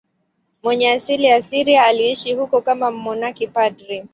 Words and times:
Mwenye 0.63 0.91
asili 0.91 1.23
ya 1.23 1.41
Syria, 1.41 1.83
aliishi 1.83 2.33
huko 2.33 2.61
kama 2.61 2.91
mmonaki 2.91 3.47
padri. 3.47 4.05